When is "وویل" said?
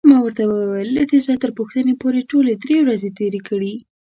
0.45-0.89